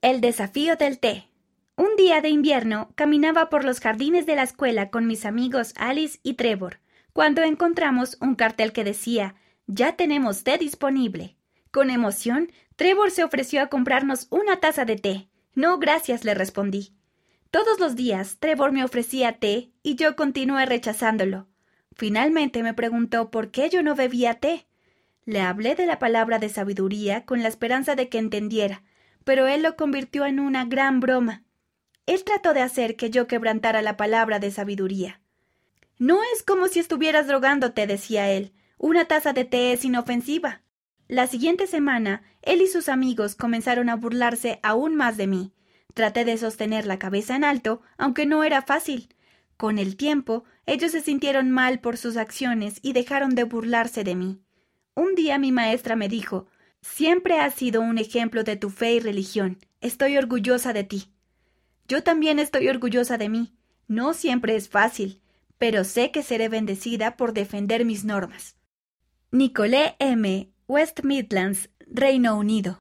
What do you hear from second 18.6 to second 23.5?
me ofrecía té y yo continué rechazándolo. Finalmente me preguntó por